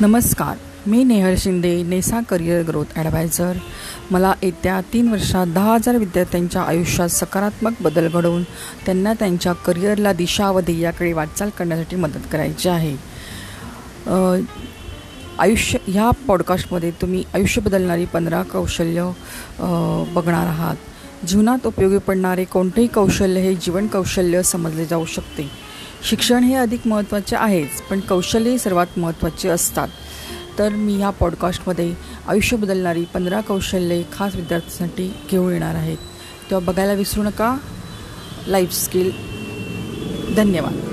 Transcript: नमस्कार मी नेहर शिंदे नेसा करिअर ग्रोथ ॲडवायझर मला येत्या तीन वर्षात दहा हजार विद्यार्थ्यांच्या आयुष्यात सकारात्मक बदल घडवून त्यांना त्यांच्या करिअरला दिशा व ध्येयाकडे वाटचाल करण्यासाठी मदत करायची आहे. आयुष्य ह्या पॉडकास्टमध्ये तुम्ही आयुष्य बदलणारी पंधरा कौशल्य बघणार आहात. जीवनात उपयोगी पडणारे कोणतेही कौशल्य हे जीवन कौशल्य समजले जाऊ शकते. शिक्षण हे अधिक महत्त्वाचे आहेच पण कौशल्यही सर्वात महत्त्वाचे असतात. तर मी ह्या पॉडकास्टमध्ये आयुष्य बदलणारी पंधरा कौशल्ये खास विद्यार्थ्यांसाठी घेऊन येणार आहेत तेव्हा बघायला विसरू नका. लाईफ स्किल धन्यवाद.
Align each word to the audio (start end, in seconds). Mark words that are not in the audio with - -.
नमस्कार 0.00 0.56
मी 0.86 1.02
नेहर 1.04 1.34
शिंदे 1.38 1.70
नेसा 1.88 2.20
करिअर 2.28 2.62
ग्रोथ 2.62 2.86
ॲडवायझर 2.96 3.56
मला 4.10 4.32
येत्या 4.42 4.80
तीन 4.92 5.08
वर्षात 5.08 5.46
दहा 5.54 5.74
हजार 5.74 5.96
विद्यार्थ्यांच्या 5.98 6.62
आयुष्यात 6.62 7.08
सकारात्मक 7.08 7.80
बदल 7.82 8.08
घडवून 8.08 8.42
त्यांना 8.86 9.14
त्यांच्या 9.18 9.52
करिअरला 9.66 10.12
दिशा 10.12 10.50
व 10.50 10.60
ध्येयाकडे 10.66 11.12
वाटचाल 11.12 11.50
करण्यासाठी 11.58 11.96
मदत 11.96 12.28
करायची 12.32 12.68
आहे. 12.68 12.94
आयुष्य 15.38 15.78
ह्या 15.86 16.10
पॉडकास्टमध्ये 16.26 16.90
तुम्ही 17.00 17.24
आयुष्य 17.34 17.60
बदलणारी 17.60 18.04
पंधरा 18.12 18.42
कौशल्य 18.52 19.10
बघणार 20.14 20.46
आहात. 20.46 20.76
जीवनात 21.26 21.66
उपयोगी 21.66 21.98
पडणारे 22.06 22.44
कोणतेही 22.44 22.86
कौशल्य 22.94 23.40
हे 23.40 23.54
जीवन 23.54 23.86
कौशल्य 23.86 24.42
समजले 24.42 24.84
जाऊ 24.86 25.04
शकते. 25.14 25.50
शिक्षण 26.04 26.44
हे 26.44 26.54
अधिक 26.54 26.86
महत्त्वाचे 26.86 27.36
आहेच 27.36 27.82
पण 27.82 28.00
कौशल्यही 28.00 28.58
सर्वात 28.58 28.98
महत्त्वाचे 28.98 29.48
असतात. 29.48 29.88
तर 30.58 30.68
मी 30.68 30.96
ह्या 30.96 31.10
पॉडकास्टमध्ये 31.10 31.94
आयुष्य 32.28 32.56
बदलणारी 32.56 33.04
पंधरा 33.04 33.40
कौशल्ये 33.40 34.02
खास 34.12 34.34
विद्यार्थ्यांसाठी 34.34 35.14
घेऊन 35.30 35.52
येणार 35.52 35.74
आहेत 35.74 35.98
तेव्हा 36.50 36.72
बघायला 36.72 36.92
विसरू 36.92 37.22
नका. 37.22 37.56
लाईफ 38.46 38.72
स्किल 38.72 39.10
धन्यवाद. 40.36 40.85